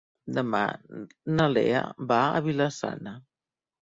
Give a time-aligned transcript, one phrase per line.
[0.35, 0.61] Demà
[1.39, 1.81] na Lea
[2.13, 3.15] va a Vila-sana.